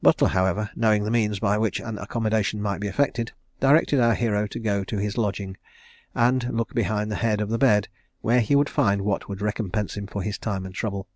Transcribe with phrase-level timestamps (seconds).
[0.00, 4.46] Butler, however, knowing the means by which an accommodation might be effected, directed our hero
[4.46, 5.56] to go to his lodging,
[6.14, 7.88] and look behind the head of the bed,
[8.20, 11.08] where he would find what would recompense him for his time and trouble.